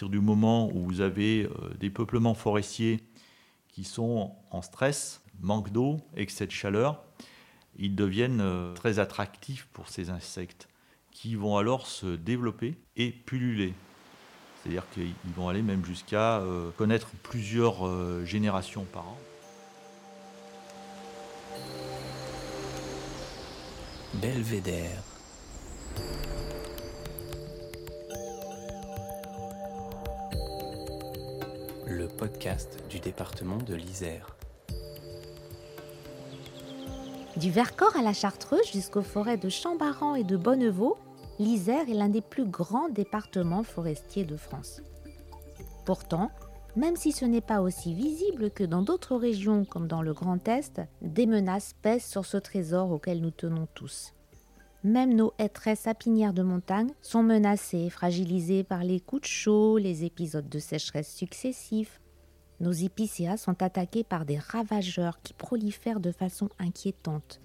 [0.00, 1.46] partir du moment où vous avez
[1.78, 3.04] des peuplements forestiers
[3.68, 7.04] qui sont en stress, manque d'eau, excès de chaleur,
[7.76, 8.42] ils deviennent
[8.74, 10.70] très attractifs pour ces insectes
[11.10, 13.74] qui vont alors se développer et pulluler.
[14.62, 16.42] C'est-à-dire qu'ils vont aller même jusqu'à
[16.78, 19.18] connaître plusieurs générations par an.
[24.14, 25.02] Belvédère.
[31.90, 34.36] Le podcast du département de l'Isère.
[37.36, 40.98] Du Vercors à la Chartreuse jusqu'aux forêts de Chambaran et de Bonnevaux,
[41.40, 44.82] l'Isère est l'un des plus grands départements forestiers de France.
[45.84, 46.30] Pourtant,
[46.76, 50.46] même si ce n'est pas aussi visible que dans d'autres régions comme dans le Grand
[50.46, 54.14] Est, des menaces pèsent sur ce trésor auquel nous tenons tous.
[54.82, 60.04] Même nos hêtres sapinières de montagne sont menacées, fragilisées par les coups de chaud, les
[60.04, 62.00] épisodes de sécheresse successifs.
[62.60, 67.42] Nos épicéas sont attaqués par des ravageurs qui prolifèrent de façon inquiétante.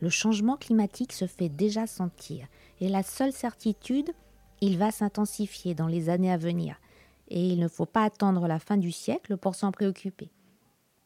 [0.00, 2.48] Le changement climatique se fait déjà sentir
[2.80, 4.10] et la seule certitude,
[4.60, 6.80] il va s'intensifier dans les années à venir
[7.28, 10.30] et il ne faut pas attendre la fin du siècle pour s'en préoccuper.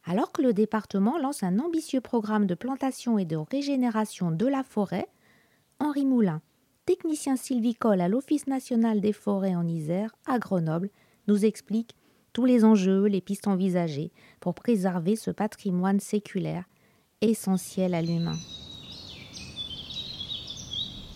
[0.05, 4.63] Alors que le département lance un ambitieux programme de plantation et de régénération de la
[4.63, 5.07] forêt,
[5.81, 6.43] Henri Moulin,
[6.85, 10.91] technicien sylvicole à l'Office national des forêts en Isère, à Grenoble,
[11.27, 11.95] nous explique
[12.33, 16.65] tous les enjeux, les pistes envisagées pour préserver ce patrimoine séculaire
[17.21, 18.37] essentiel à l'humain.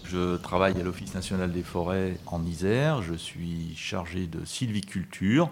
[0.04, 3.04] Je travaille à l'Office national des forêts en Isère.
[3.04, 5.52] Je suis chargé de sylviculture.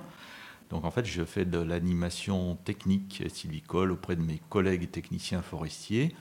[0.71, 6.15] Donc en fait, je fais de l'animation technique sylvicole auprès de mes collègues techniciens forestiers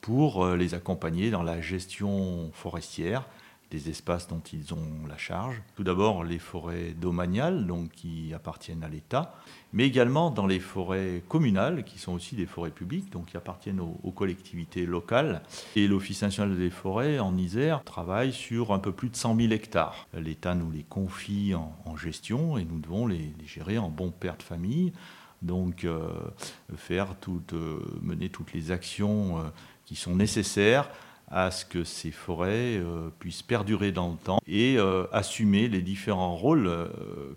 [0.00, 3.24] pour euh, les accompagner dans la gestion forestière
[3.70, 5.62] des espaces dont ils ont la charge.
[5.76, 9.34] Tout d'abord, les forêts domaniales, donc qui appartiennent à l'État,
[9.72, 13.80] mais également dans les forêts communales, qui sont aussi des forêts publiques, donc qui appartiennent
[13.80, 15.42] aux, collectivités locales.
[15.76, 19.52] Et l'Office national des forêts en Isère travaille sur un peu plus de 100 000
[19.52, 20.08] hectares.
[20.14, 24.42] L'État nous les confie en, gestion et nous devons les, gérer en bon père de
[24.42, 24.92] famille.
[25.42, 26.10] Donc, euh,
[26.76, 29.42] faire toutes, euh, mener toutes les actions
[29.90, 30.88] qui sont nécessaires
[31.32, 35.82] à ce que ces forêts euh, puissent perdurer dans le temps et euh, assumer les
[35.82, 36.86] différents rôles euh,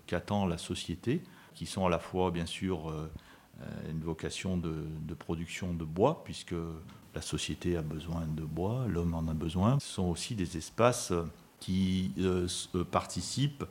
[0.05, 1.23] qu'attend la société,
[1.55, 2.93] qui sont à la fois bien sûr
[3.89, 6.53] une vocation de, de, production de bois, puisque
[7.15, 9.79] la société a besoin de bois, l'homme en a besoin.
[9.79, 11.11] Ce sont aussi des espaces
[11.63, 13.63] qui euh, euh, participent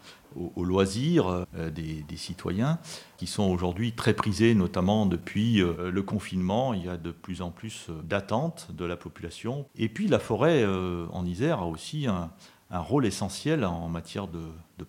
[0.56, 2.78] aux, loisirs euh, des, citoyens,
[3.18, 6.72] qui sont aujourd'hui très prisés, notamment depuis le confinement.
[6.72, 9.66] Il y a de plus en plus d'attentes de la population.
[9.76, 12.30] Et puis la forêt en Isère a aussi un,
[12.70, 14.40] rôle essentiel en matière de,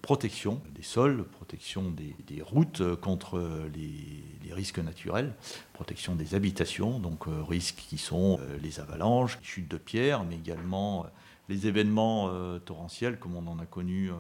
[0.02, 3.42] protection des sols, protection des, routes contre
[3.74, 5.34] les, risques naturels,
[5.74, 11.08] protection des habitations, donc risques qui sont les avalanches, les chutes de pierres, mais également
[11.50, 14.16] les événements euh, torrentiels comme on en a connu euh,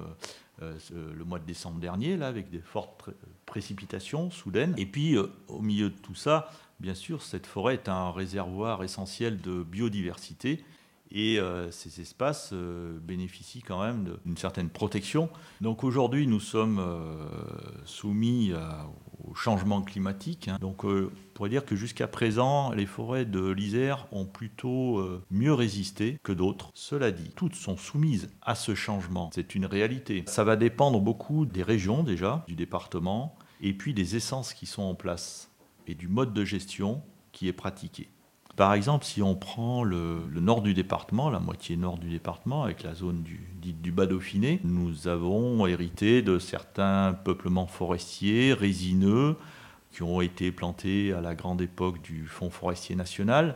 [0.61, 3.09] euh, le mois de décembre dernier, là, avec des fortes
[3.45, 4.73] précipitations soudaines.
[4.77, 9.41] Et puis, au milieu de tout ça, bien sûr, cette forêt est un réservoir essentiel
[9.41, 10.63] de biodiversité.
[11.13, 15.29] Et ces espaces bénéficient quand même d'une certaine protection.
[15.61, 16.81] Donc aujourd'hui, nous sommes
[17.85, 18.87] soumis à,
[19.23, 20.47] au changement climatique.
[20.47, 20.57] Hein.
[20.59, 25.23] Donc, euh, on pourrait dire que jusqu'à présent, les forêts de l'Isère ont plutôt euh,
[25.31, 26.71] mieux résisté que d'autres.
[26.73, 29.29] Cela dit, toutes sont soumises à ce changement.
[29.33, 30.23] C'est une réalité.
[30.27, 34.83] Ça va dépendre beaucoup des régions déjà, du département, et puis des essences qui sont
[34.83, 35.51] en place
[35.87, 37.01] et du mode de gestion
[37.31, 38.09] qui est pratiqué.
[38.55, 42.83] Par exemple, si on prend le, nord du département, la moitié nord du département, avec
[42.83, 49.37] la zone du, dite du Bas Dauphiné, nous avons hérité de certains peuplements forestiers, résineux,
[49.91, 53.55] qui ont été plantés à la grande époque du Fonds forestier national.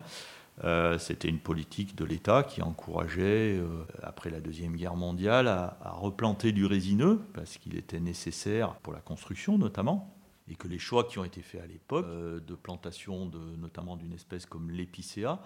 [0.63, 5.91] Euh, c'était une politique de l'État qui encourageait, euh, après la Deuxième Guerre mondiale, à
[5.91, 10.16] replanter du résineux, parce qu'il était nécessaire pour la construction notamment
[10.49, 13.95] et que les choix qui ont été faits à l'époque euh, de plantation de, notamment
[13.95, 15.39] d'une espèce comme l'épicéa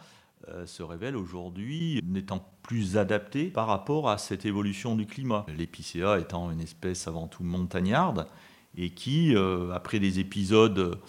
[0.50, 5.46] euh, se révèlent aujourd'hui n'étant plus adaptés par rapport à cette évolution du climat.
[5.56, 8.28] L'épicéa étant une espèce avant tout montagnarde
[8.76, 11.00] et qui, euh, après des épisodes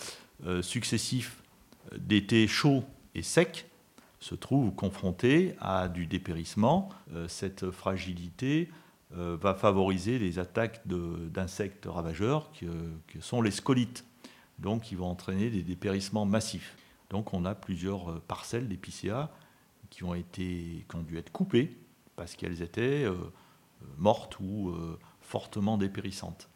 [0.60, 1.40] successifs
[1.96, 2.82] d'été chaud
[3.14, 3.70] et sec,
[4.18, 6.88] se trouve confrontée à du dépérissement.
[7.28, 8.68] cette fragilité
[9.14, 14.06] euh, va favoriser les attaques d'insectes ravageurs que, sont les scolites,
[14.58, 16.76] donc qui vont entraîner des dépérissements massifs.
[17.10, 19.30] Donc on a plusieurs euh, parcelles d'épicéa
[19.90, 21.76] qui ont, qui ont dû être coupées
[22.16, 23.14] parce qu'elles étaient euh,
[23.98, 24.74] mortes ou
[25.20, 26.48] fortement dépérissantes.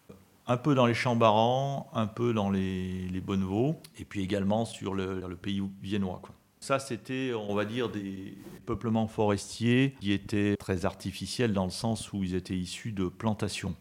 [0.46, 4.94] un peu dans les Chambarans, un peu dans les, les Bonnevaux, et puis également sur
[4.94, 6.22] le, pays viennois.
[6.60, 12.12] Ça, c'était, on va dire, des peuplements forestiers qui étaient très artificiels dans le sens
[12.12, 13.74] où ils étaient issus de plantations.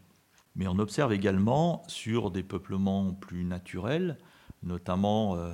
[0.54, 4.16] Mais on observe également sur des peuplements plus naturels,
[4.62, 5.50] notamment euh,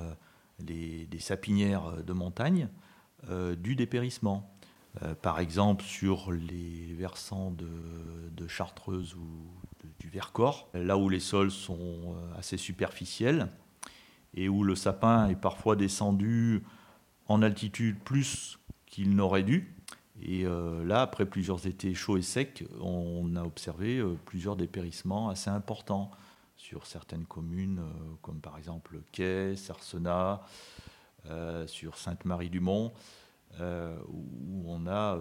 [0.65, 2.69] les, sapinières de montagne,
[3.29, 4.49] euh, du dépérissement.
[5.01, 7.67] Euh, par exemple, sur les versants de,
[8.47, 9.47] Chartreuse ou
[9.99, 13.47] du Vercors, là où les sols sont assez superficiels
[14.35, 16.61] et où le sapin est parfois descendu
[17.27, 18.59] en altitude plus
[18.93, 19.73] qu'il n'aurait dû.
[20.21, 25.29] Et euh, là, après plusieurs étés chauds et secs, on a observé euh, plusieurs dépérissements
[25.29, 26.11] assez importants
[26.57, 30.41] sur certaines communes, euh, comme par exemple Quai, Sarsenat,
[31.67, 32.91] sur Sainte-Marie-du-Mont,
[33.61, 35.17] où on a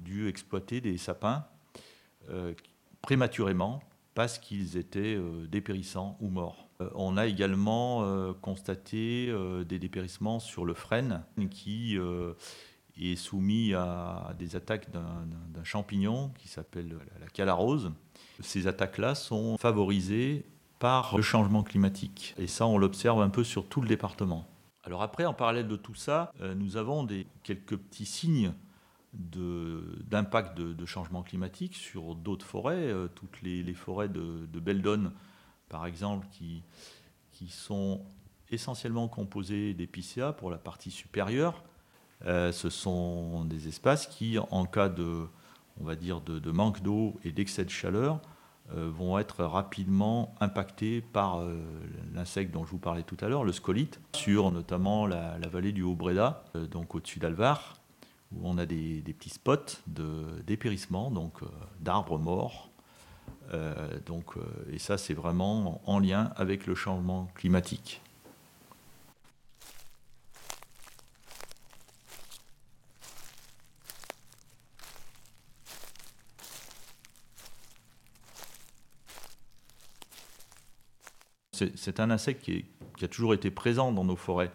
[0.00, 1.46] dû exploiter des sapins
[3.00, 3.80] prématurément
[4.14, 5.16] parce qu'ils étaient
[5.48, 6.68] dépérissants ou morts.
[6.96, 9.32] On a également constaté
[9.68, 11.22] des dépérissements sur le frêne
[11.52, 11.96] qui
[12.98, 15.26] est soumis à des attaques d'un-
[15.64, 17.90] champignon qui s'appelle la- la calarose.
[18.38, 20.44] Ces attaques-là sont favorisées
[20.78, 22.34] par le changement climatique.
[22.38, 24.46] Et ça, on l'observe un peu sur tout le département.
[24.84, 28.52] Alors après, en parallèle de tout ça, euh, nous avons des, quelques petits signes
[29.12, 35.10] d'impact de, changement climatique sur d'autres forêts, euh, toutes les, les forêts de, de Beldon,
[35.68, 36.62] par exemple, qui,
[37.32, 38.02] qui sont
[38.50, 41.64] essentiellement composées d'épicéas pour la partie supérieure.
[42.24, 45.26] Euh, ce sont des espaces qui, en cas de,
[45.80, 48.20] on va dire, de, manque d'eau et d'excès de chaleur,
[48.74, 51.62] euh, vont être rapidement impactés par euh,
[52.14, 55.82] l'insecte dont je vous parlais tout à l'heure, le scolite, sur notamment la, vallée du
[55.82, 57.76] Haut-Breda, euh, donc au-dessus d'Alvar,
[58.32, 61.42] où on a des, petits spots de dépérissement, donc
[61.80, 62.70] d'arbres morts.
[64.72, 68.02] Et ça, c'est vraiment en lien avec le changement climatique.
[81.74, 82.64] C'est un insecte qui,
[83.02, 84.52] a toujours été présent dans nos forêts,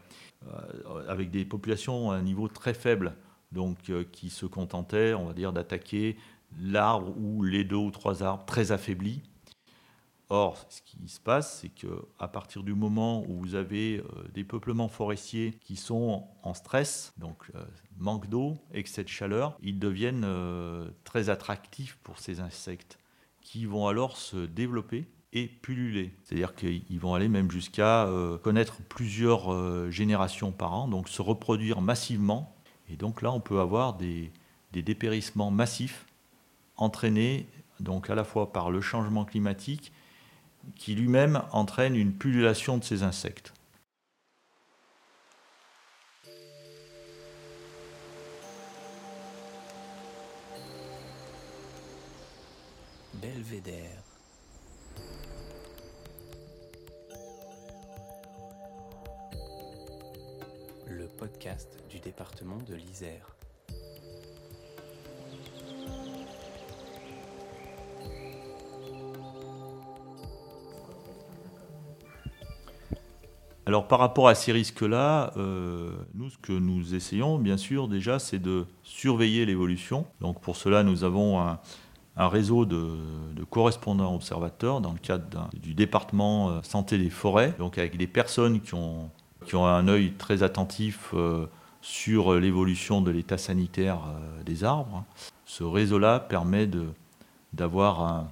[0.47, 3.15] euh, avec des populations à un niveau très faible,
[3.51, 6.17] donc euh, qui se contentaient, on va dire, d'attaquer
[6.59, 9.21] l'arbre ou les deux ou trois arbres très affaiblis.
[10.29, 14.27] Or, ce qui se passe, c'est que à partir du moment où vous avez euh,
[14.33, 17.51] des peuplements forestiers qui sont en stress, donc
[17.97, 20.25] manque d'eau, excès de chaleur, ils deviennent
[21.03, 22.97] très attractifs pour ces insectes,
[23.41, 26.13] qui vont alors se développer et pulluler.
[26.23, 31.21] C'est-à-dire qu'ils vont aller même jusqu'à euh, connaître plusieurs euh, générations par an, donc se
[31.21, 32.55] reproduire massivement.
[32.89, 34.31] Et donc là, on peut avoir des,
[34.73, 36.05] dépérissements massifs
[36.77, 37.47] entraînés
[37.79, 39.91] donc à la fois par le changement climatique
[40.75, 43.53] qui lui-même entraîne une pullulation de ces insectes.
[53.15, 54.00] Belvédère.
[61.17, 63.35] Podcast du département de l'Isère.
[73.71, 78.19] Alors par rapport à ces risques-là, euh, nous, ce que nous essayons, bien sûr, déjà,
[78.19, 80.05] c'est de surveiller l'évolution.
[80.19, 81.59] Donc pour cela, nous avons un,
[82.17, 82.97] réseau de,
[83.49, 88.61] correspondants observateurs dans le cadre du département euh, santé des forêts, donc avec des personnes
[88.61, 89.09] qui ont,
[89.45, 91.47] qui ont un œil très attentif euh,
[91.81, 95.03] sur l'évolution de l'état sanitaire euh, des arbres.
[95.45, 96.69] Ce réseau-là permet
[97.53, 98.29] d'avoir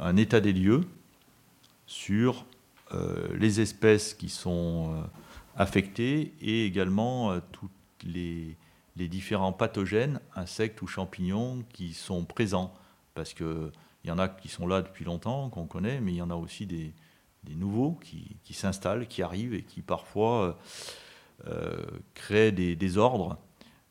[0.00, 0.82] un, état des lieux
[1.86, 2.44] sur
[2.94, 4.94] euh, les espèces qui sont
[5.56, 7.70] affectées et également toutes
[8.04, 8.56] les,
[8.96, 12.72] les différents pathogènes, insectes ou champignons qui sont présents.
[13.14, 13.70] Parce qu'il
[14.04, 16.34] y en a qui sont là depuis longtemps, qu'on connaît, mais il y en a
[16.34, 16.92] aussi des,
[17.46, 20.52] des nouveaux qui, s'installent, qui arrivent et qui parfois euh,
[21.48, 23.38] euh, créent des désordres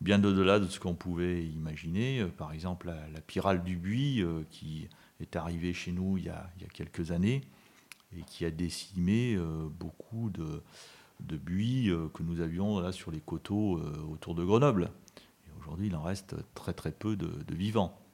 [0.01, 2.21] bien au-delà de ce qu'on pouvait imaginer.
[2.21, 4.87] Euh, Par exemple, la, la pyrale du buis qui
[5.19, 7.41] est arrivée chez nous il y a, quelques années
[8.17, 9.37] et qui a décimé
[9.79, 10.61] beaucoup de,
[11.37, 14.91] buis que nous avions là sur les coteaux autour de Grenoble.
[15.59, 18.04] Aujourd'hui, il en reste très très peu de vivants.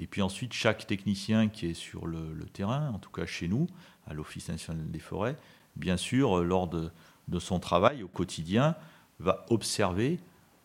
[0.00, 3.66] Et puis ensuite, chaque technicien qui est sur le, terrain, en tout cas chez nous,
[4.06, 5.36] à l'Office national des forêts,
[5.76, 6.90] bien sûr, euh, lors de,
[7.38, 8.74] son travail au quotidien,
[9.18, 10.18] va observer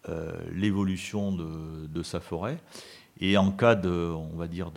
[0.08, 2.58] euh, l'évolution de, sa forêt
[3.20, 4.72] et en cas de, on va dire,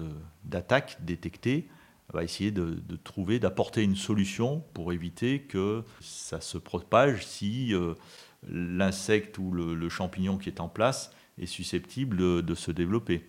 [0.44, 1.68] d'attaque détectée,
[2.12, 7.94] va essayer de, trouver, d'apporter une solution pour éviter que ça se propage si euh,
[8.48, 13.24] l'insecte ou le, champignon qui est en place est susceptible de, se développer.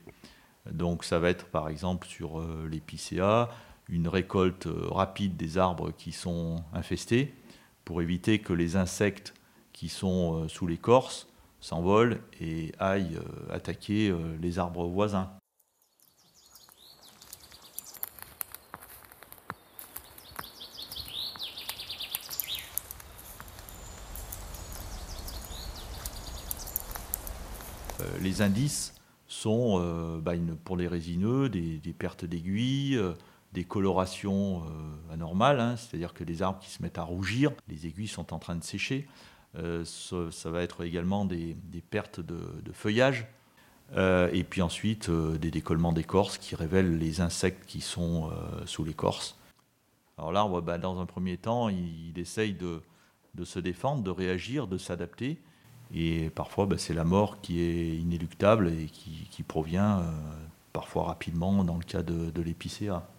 [0.71, 3.49] Donc ça va être par exemple sur euh, l'épicéa,
[3.87, 7.33] une récolte euh, rapide des arbres qui sont infestés
[7.85, 9.33] pour éviter que les insectes
[9.73, 11.27] qui sont sous l'écorce
[11.61, 13.17] s'envolent et aillent
[13.49, 15.31] attaquer les arbres voisins.
[28.01, 28.93] Euh, les indices
[29.39, 33.13] sont, euh, bah, pour les résineux, des, pertes d'aiguilles, euh,
[33.53, 34.63] des colorations
[35.11, 38.39] anormales, hein, c'est-à-dire que les arbres qui se mettent à rougir, les aiguilles sont en
[38.39, 39.07] train de sécher.
[39.55, 41.55] Ça, va être également des,
[41.89, 42.37] pertes de,
[42.73, 43.25] feuillage.
[43.97, 48.29] et puis ensuite, des décollements d'écorce qui révèlent les insectes qui sont
[48.65, 49.39] sous l'écorce.
[50.19, 52.81] Alors l'arbre, bah, dans un premier temps, il, essaye de,
[53.43, 55.39] se défendre, de réagir, de s'adapter.
[55.93, 60.11] Et parfois, bah, c'est la mort qui est inéluctable et qui, provient euh,
[60.73, 63.09] parfois rapidement dans le cas de, l'épicéa.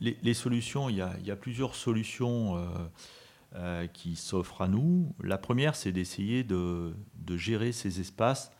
[0.00, 2.66] Les, solutions, il y, a, plusieurs solutions euh,
[3.56, 5.12] euh, qui s'offrent à nous.
[5.22, 6.94] La première, c'est d'essayer de,
[7.30, 8.52] gérer ces espaces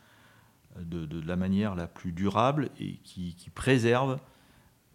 [0.80, 4.18] de, la manière la plus durable et qui, qui préserve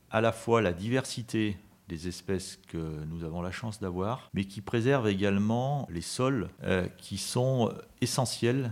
[0.09, 1.57] à la fois la diversité
[1.87, 6.87] des espèces que nous avons la chance d'avoir, mais qui préservent également les sols euh,
[6.97, 8.71] qui sont essentiels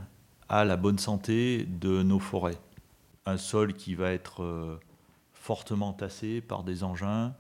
[0.50, 2.58] à la bonne santé de nos forêts.
[3.26, 4.80] Un sol qui va être euh,
[5.34, 7.34] fortement tassé par des engins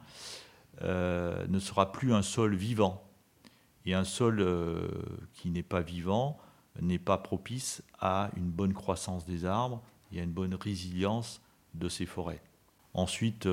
[0.81, 3.01] euh, ne sera plus un sol vivant.
[3.85, 4.43] Et un sol
[5.33, 6.39] qui n'est pas vivant
[6.81, 11.39] n'est pas propice à une bonne croissance des arbres et à une bonne résilience
[11.75, 12.41] de ces forêts.
[12.95, 13.47] Ensuite,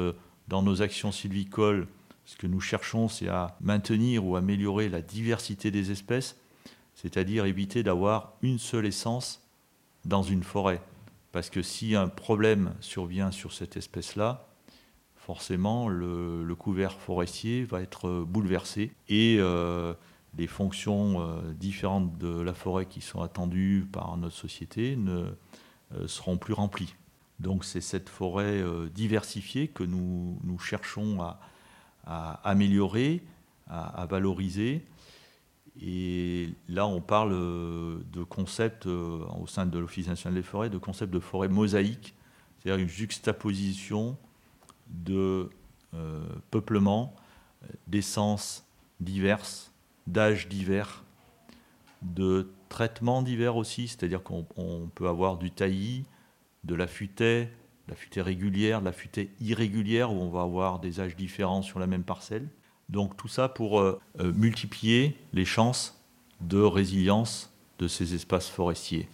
[0.48, 1.86] dans nos actions sylvicoles,
[2.24, 6.36] ce que nous cherchons, c'est à maintenir ou améliorer la diversité des espèces,
[6.94, 9.42] c'est-à-dire éviter d'avoir une seule essence
[10.04, 10.80] dans une forêt.
[11.32, 14.46] Parce que si un problème survient sur cette espèce-là,
[15.16, 19.94] forcément le, couvert forestier va être bouleversé et euh,
[20.36, 25.24] les fonctions euh, différentes de la forêt qui sont attendues par notre société ne
[25.94, 26.94] euh, seront plus remplies.
[27.40, 28.62] Donc c'est cette forêt
[28.94, 31.40] diversifiée que nous cherchons à,
[32.04, 33.22] à améliorer,
[33.68, 34.84] à, valoriser.
[35.80, 40.68] Et là, on parle euh, de concepts, euh, au sein de l'Office national des forêts,
[40.68, 42.14] de concepts de forêt mosaïque,
[42.58, 44.16] c'est-à-dire une juxtaposition
[44.88, 45.48] de
[45.94, 47.14] euh, peuplement,
[47.86, 48.66] d'essences
[49.00, 49.72] diverses,
[50.06, 51.04] d'âges divers,
[52.02, 54.44] de traitements divers aussi, c'est-à-dire qu'on
[54.94, 56.04] peut avoir du taillis,
[56.64, 57.50] de la futaie,
[57.92, 61.86] la futaie régulière, la futaie irrégulière, où on va avoir des âges différents sur la
[61.86, 62.48] même parcelle.
[62.88, 66.02] Donc tout ça pour euh, euh, multiplier les chances
[66.40, 69.10] de résilience de ces espaces forestiers.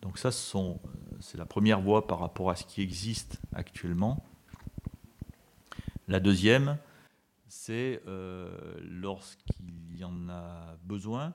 [0.00, 0.74] Donc ça, euh,
[1.20, 4.24] c'est la première voie par rapport à ce qui existe actuellement.
[6.08, 6.78] La deuxième,
[7.46, 8.02] c'est
[8.80, 11.32] lorsqu'il y en a besoin,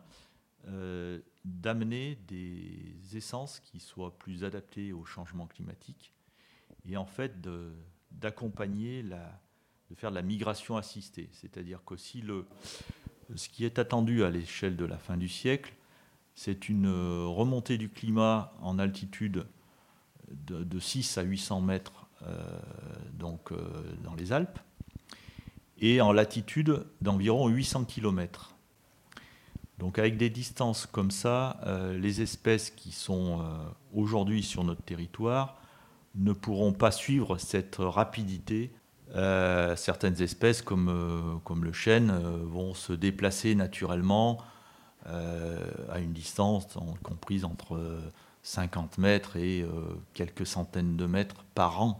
[1.46, 6.14] d'amener des essences qui soient plus adaptées au changement climatique
[6.88, 7.34] et en fait
[8.12, 11.30] d'accompagner, de faire de la migration assistée.
[11.34, 12.46] C'est-à-dire que si le,
[13.36, 15.74] ce qui est attendu à l'échelle de la fin du siècle,
[16.36, 19.46] c'est une remontée du climat en altitude
[20.32, 22.60] de, 6 à 800 mètres euh,
[23.14, 23.58] donc, euh,
[24.04, 24.60] dans les Alpes
[25.80, 28.56] et en latitude d'environ 800 km.
[29.78, 33.46] Donc avec des distances comme ça, euh, les espèces qui sont
[33.94, 35.62] aujourd'hui sur notre territoire
[36.20, 38.72] ne pourront pas suivre cette rapidité.
[39.16, 44.40] Euh, certaines espèces comme, euh, comme le chêne euh, vont se déplacer naturellement
[45.06, 46.68] à une distance
[47.02, 47.82] comprise entre
[48.44, 49.66] 50 mètres et
[50.14, 52.00] quelques centaines de mètres par an.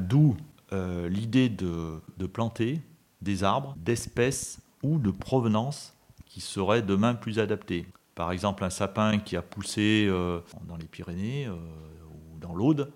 [0.00, 0.36] D'où
[0.72, 2.80] l'idée de, de, planter
[3.20, 5.94] des arbres d'espèces ou de provenance
[6.26, 7.86] qui seraient demain plus adaptés.
[8.16, 10.08] Par exemple, un sapin qui a poussé
[10.66, 12.90] dans les Pyrénées ou dans l'Aude,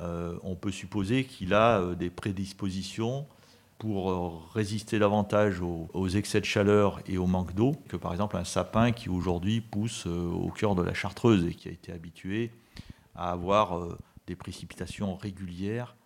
[0.00, 3.26] on peut supposer qu'il a euh, des prédispositions
[3.78, 8.36] pour euh, résister davantage aux, excès de chaleur et au manque d'eau que par exemple
[8.36, 12.50] un sapin qui aujourd'hui pousse au cœur de la Chartreuse et qui a été habitué
[13.14, 15.96] à avoir des précipitations régulières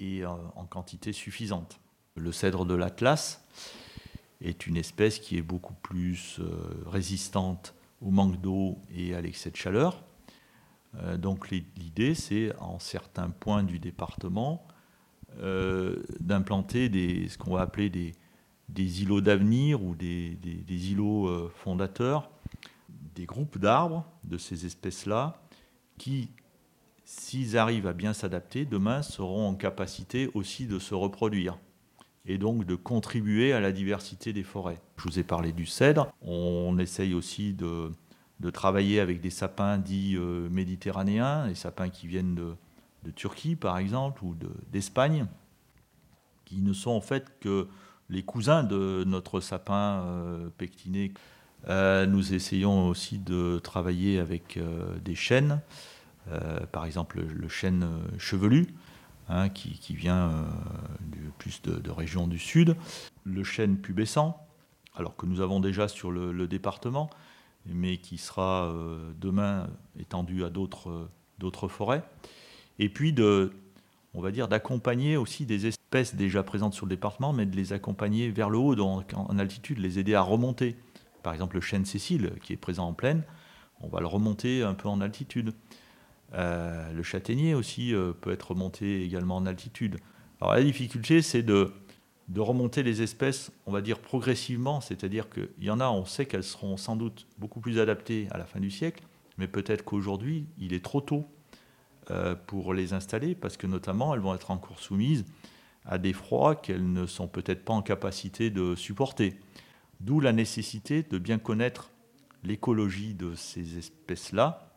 [0.00, 1.80] et en quantité suffisante.
[2.14, 3.42] Le cèdre de l'Atlas
[4.40, 6.40] est une espèce qui est beaucoup plus
[6.86, 10.02] résistante au manque d'eau et à l'excès de chaleur.
[10.96, 14.66] Euh, donc l'idée, c'est en certains points du département
[16.20, 16.88] d'implanter
[17.28, 22.28] ce qu'on va appeler des, îlots d'avenir ou des, des, îlots fondateurs,
[23.14, 25.40] des groupes d'arbres de ces espèces-là
[25.96, 26.30] qui,
[27.04, 31.58] s'ils arrivent à bien s'adapter, demain seront en capacité aussi de se reproduire
[32.26, 34.80] et donc de contribuer à la diversité des forêts.
[34.98, 37.90] Je vous ai parlé du cèdre, on essaye aussi de,
[38.40, 42.54] de travailler avec des sapins dits euh, méditerranéens, des sapins qui viennent de,
[43.14, 44.36] Turquie par exemple ou
[44.70, 45.26] d'Espagne,
[46.44, 47.66] qui ne sont en fait que
[48.10, 51.12] les cousins de notre sapin euh, pectiné.
[51.68, 54.58] Euh, nous essayons aussi de travailler avec
[55.02, 55.62] des chênes,
[56.70, 58.68] par exemple le chêne chevelu,
[59.30, 60.44] Hein, qui, vient euh,
[61.36, 62.76] plus de, régions du sud.
[63.24, 64.42] Le chêne pubescent,
[64.94, 67.10] alors que nous avons déjà sur le, département,
[67.72, 72.02] mais qui sera euh, demain étendu à d'autres forêts.
[72.78, 73.52] Et puis de,
[74.14, 77.72] on va dire, d'accompagner aussi des espèces déjà présentes sur le département, mais de les
[77.72, 80.76] accompagner vers le haut, donc en altitude, les aider à remonter.
[81.22, 83.24] Par exemple, le chêne Cécile, qui est présent en plaine,
[83.80, 85.52] on va le remonter un peu en altitude.
[86.34, 89.98] Euh, le châtaignier aussi euh, peut être remonté également en altitude.
[90.40, 91.72] Alors la difficulté, c'est de,
[92.28, 96.26] de remonter les espèces, on va dire progressivement, c'est-à-dire qu'il y en a, on sait
[96.26, 99.02] qu'elles seront sans doute beaucoup plus adaptées à la fin du siècle,
[99.38, 101.26] mais peut-être qu'aujourd'hui, il est trop tôt
[102.10, 105.24] euh, pour les installer, parce que notamment, elles vont être encore soumises
[105.86, 109.38] à des froids qu'elles ne sont peut-être pas en capacité de supporter.
[110.00, 111.90] D'où la nécessité de bien connaître
[112.44, 114.76] l'écologie de ces espèces-là,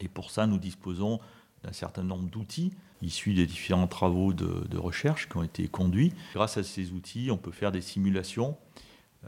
[0.00, 1.20] et pour ça, nous disposons
[1.62, 2.72] d'un certain nombre d'outils
[3.04, 6.12] issus des différents travaux de, recherche qui ont été conduits.
[6.34, 8.56] Grâce à ces outils, on peut faire des simulations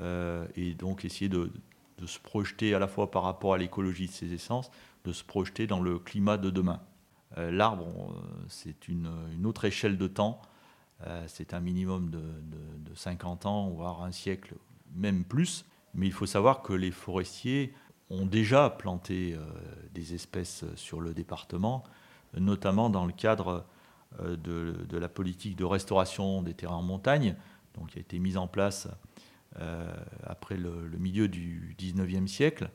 [0.01, 1.51] euh, et donc essayer de,
[2.05, 4.71] se projeter à la fois par rapport à l'écologie de ces essences,
[5.05, 6.81] de se projeter dans le climat de demain.
[7.39, 7.87] Euh, l'arbre,
[8.49, 9.09] c'est une,
[9.45, 10.41] autre échelle de temps.
[11.07, 14.55] Euh, c'est un minimum de, de 50 ans, voire un siècle,
[14.95, 15.65] même plus.
[15.95, 17.73] Mais il faut savoir que les forestiers
[18.11, 19.37] ont déjà planté
[19.95, 21.83] des espèces sur le département,
[22.39, 23.65] notamment dans le cadre
[24.21, 27.37] euh, de, la politique de restauration des terrains en montagne,
[27.75, 28.89] donc qui a été mise en place
[29.61, 29.95] euh,
[30.25, 32.71] après le, milieu du 19e siècle,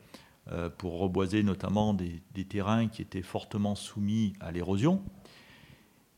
[0.76, 5.00] pour reboiser notamment des, terrains qui étaient fortement soumis à l'érosion.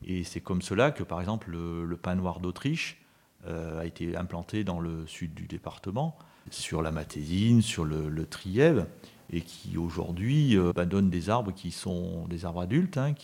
[0.03, 3.05] Et c'est comme cela que, par exemple, le, pin noir d'Autriche
[3.47, 6.17] a été implanté dans le sud du département,
[6.51, 8.87] sur la Matésine, sur le, le Trièvre,
[9.31, 13.15] et qui aujourd'hui euh, bah, donnent des arbres qui sont des arbres adultes, hein,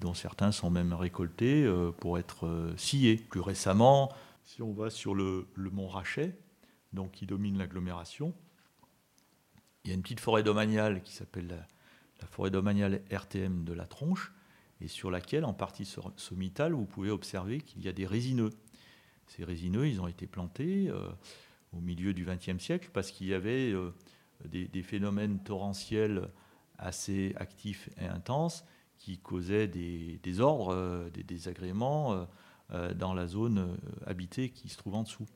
[0.00, 3.16] dont certains sont même récoltés euh, pour être euh, sciés.
[3.16, 4.12] Plus récemment,
[4.44, 6.36] si on va sur le, mont Rachet,
[6.92, 8.34] donc qui domine l'agglomération,
[9.84, 13.86] il y a une petite forêt domaniale qui s'appelle la, forêt domaniale RTM de la
[13.86, 14.32] Tronche,
[14.80, 15.86] et sur laquelle, en partie
[16.16, 18.50] sommitale, vous pouvez observer qu'il y a des résineux.
[19.26, 20.90] Ces résineux, ils ont été plantés
[21.72, 23.72] au milieu du XXe siècle parce qu'il y avait
[24.44, 26.28] des, phénomènes torrentiels
[26.78, 28.64] assez actifs et intenses
[28.98, 32.24] qui causaient des désordres, euh, des désagréments euh,
[32.72, 33.76] euh, dans la zone
[34.06, 35.26] habitée qui se trouve en dessous.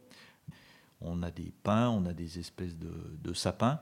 [1.00, 3.80] On a des pins, on a des espèces de, sapins,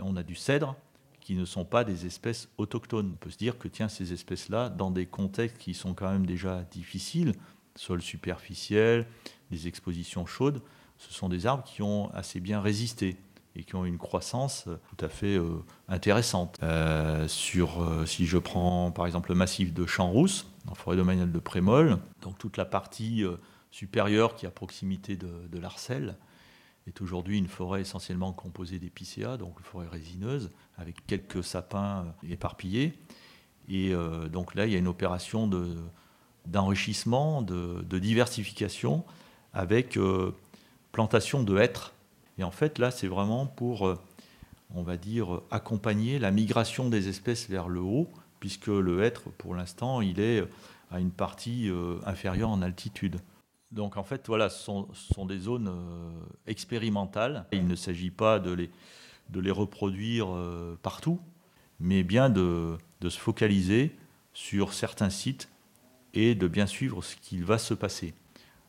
[0.00, 0.76] on a du cèdre
[1.20, 3.12] qui ne sont pas des espèces autochtones.
[3.14, 6.26] On peut se dire que tiens, ces espèces-là, dans des contextes qui sont quand même
[6.26, 7.32] déjà difficiles,
[7.74, 9.06] sol superficiel,
[9.50, 10.62] des expositions chaudes,
[10.98, 13.16] ce sont des arbres qui ont assez bien résisté
[13.56, 16.58] et qui ont une croissance tout à fait euh, intéressante.
[16.62, 21.30] Euh, sur, euh, si je prends par exemple le massif de Champs-Rousse, en forêt domaniale
[21.30, 23.22] de Prémol, donc toute la partie
[23.70, 26.16] supérieure qui est à proximité de, de l'Arcel,
[26.86, 32.98] est aujourd'hui une forêt essentiellement composée d'épicéas, donc une forêt résineuse, avec quelques sapins éparpillés.
[33.68, 33.92] Et
[34.32, 35.76] donc là, il y a une opération de,
[36.46, 39.04] d'enrichissement, de, de, diversification,
[39.52, 39.98] avec
[40.92, 41.92] plantation de hêtres
[42.38, 43.98] et en fait, là, c'est vraiment pour, euh,
[44.74, 48.08] on va dire, accompagner la migration des espèces vers le haut,
[48.40, 50.44] puisque le hêtre, pour l'instant, il est
[50.90, 53.20] à une partie euh, inférieure en altitude.
[53.72, 56.10] Donc en fait, voilà, ce sont, des zones euh,
[56.46, 57.46] expérimentales.
[57.52, 58.70] Il ne s'agit pas de les,
[59.30, 60.28] de les reproduire
[60.82, 61.20] partout,
[61.80, 63.96] mais bien de, de, se focaliser
[64.32, 65.48] sur certains sites
[66.12, 68.14] et de bien suivre ce qu'il va se passer.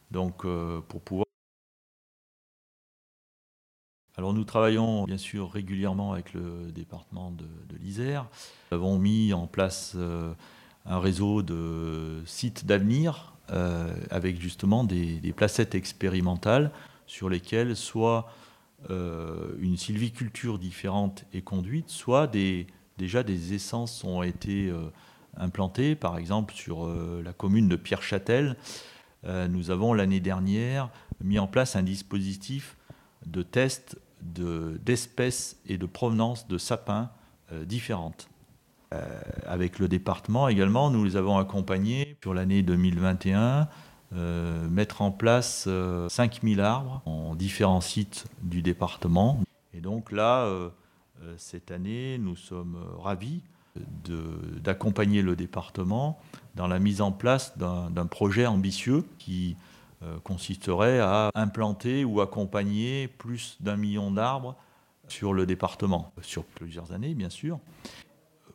[0.09, 0.45] Donc
[0.87, 1.24] pour pouvoir
[4.17, 7.45] alors nous travaillons bien sûr régulièrement avec le département de,
[7.81, 8.27] l'Isère.
[8.71, 10.33] Nous avons mis en place euh,
[10.85, 16.71] un réseau de sites d'avenir euh, avec justement des, placettes expérimentales
[17.07, 18.29] sur lesquelles soit
[18.89, 22.27] euh, une sylviculture différente est conduite, soit
[22.97, 24.71] déjà des essences ont été
[25.35, 28.55] implantées, par exemple sur la commune de Pierre-Châtel.
[29.25, 30.89] nous avons l'année dernière
[31.21, 32.77] mis en place un dispositif
[33.25, 33.97] de test
[34.33, 37.09] d'espèces et de provenance de sapins
[37.51, 38.29] euh, différentes.
[38.93, 43.67] Euh, avec le département également, nous les avons accompagnés sur l'année 2021,
[44.69, 45.67] mettre en place
[46.07, 49.41] 5000 arbres en différents sites du département.
[49.73, 50.47] Et donc là,
[51.35, 53.41] cette année, nous sommes ravis
[54.63, 56.17] d'accompagner le département
[56.55, 59.74] dans la mise en place d'un projet ambitieux qui euh,
[60.23, 64.55] consisterait à implanter ou accompagner plus d'un million d'arbres
[65.07, 67.59] sur le département, sur plusieurs années bien sûr.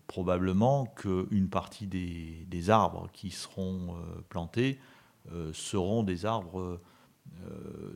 [0.07, 4.81] Probablement qu'une partie des, arbres qui seront euh, plantés
[5.33, 6.81] euh, seront des arbres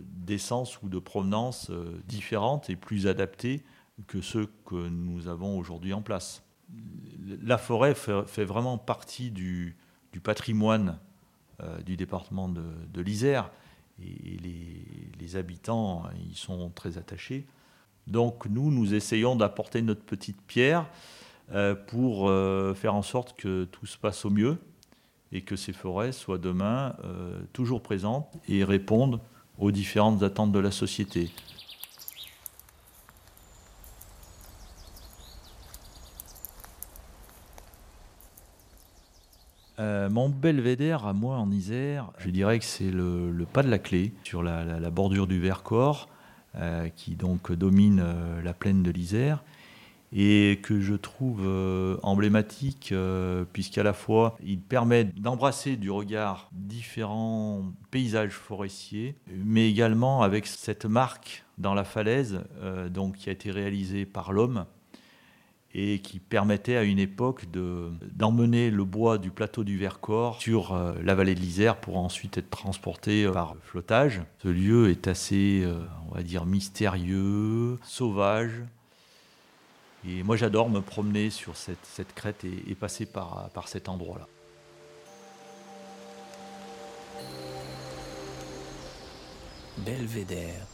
[0.06, 1.70] d'essence ou de provenance
[2.06, 3.64] différentes et plus adaptés
[4.06, 6.44] que ceux que nous avons aujourd'hui en place.
[7.42, 9.76] La forêt fait vraiment partie du,
[10.12, 11.13] du patrimoine euh,
[11.84, 13.50] du département de, l'Isère.
[14.02, 14.38] Et,
[15.20, 17.46] les, habitants y sont très attachés.
[18.06, 20.86] Donc nous, nous essayons d'apporter notre petite pierre
[21.52, 24.58] euh, pour euh, faire en sorte que tout se passe au mieux
[25.32, 26.94] et que ces forêts soient demain
[27.52, 29.20] toujours présentes et répondent
[29.58, 31.30] aux différentes attentes de la société.
[39.80, 43.78] Euh, mon belvédère à moi en Isère, je dirais que c'est le, pas de la
[43.78, 46.08] clé sur la, bordure du Vercors,
[46.56, 49.42] euh, qui donc domine euh, la plaine de l'Isère,
[50.16, 51.44] et que je trouve
[52.04, 52.94] emblématique,
[53.52, 60.84] puisqu'à la fois il permet d'embrasser du regard différents paysages forestiers, mais également avec cette
[60.84, 62.44] marque dans la falaise,
[62.90, 64.66] donc qui a été réalisée par l'homme
[65.74, 70.94] et qui permettait à une époque d'emmener le bois du plateau du Vercors sur euh,
[71.02, 74.22] la vallée de l'Isère pour ensuite être transporté euh, par flottage.
[74.42, 75.74] Ce lieu est assez, euh,
[76.08, 78.62] on va dire, mystérieux, sauvage.
[80.06, 84.28] Et moi j'adore me promener sur cette, crête et, et, passer par, par cet endroit-là.
[89.78, 90.66] Belvédère.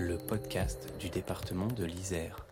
[0.00, 2.46] Le podcast du département de l'Isère.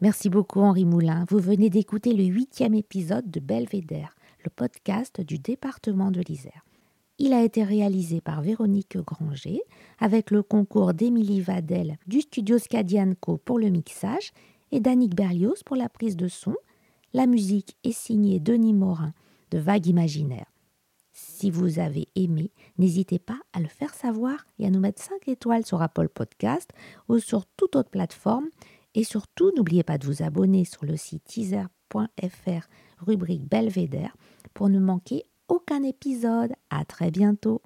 [0.00, 1.26] Merci beaucoup Henri Moulin.
[1.28, 6.64] Vous venez d'écouter le huitième épisode de Belvédère, le podcast du département de l'Isère.
[7.24, 9.62] Il a été réalisé par Véronique Granger
[9.98, 14.32] avec le concours d'Émilie Vadel du studio Scadianco pour le mixage
[14.72, 16.54] et d'Annick Berlioz pour la prise de son.
[17.14, 19.14] La musique est signée Denis Morin
[19.52, 20.52] de Vague Imaginaire.
[21.14, 25.26] Si vous avez aimé, n'hésitez pas à le faire savoir et à nous mettre 5
[25.26, 26.68] étoiles sur Apple Podcast
[27.08, 28.50] ou sur toute autre plateforme.
[28.94, 34.14] Et surtout, n'oubliez pas de vous abonner sur le site teaser.fr rubrique Belvédère
[34.52, 36.52] pour ne manquer aucun épisode.
[36.70, 37.62] À très bientôt.